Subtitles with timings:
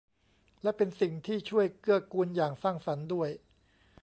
[0.63, 3.29] และเป็นสิ่งที่ช่วยเกื้อกูลอย่างสร้างสรรค์ด้วย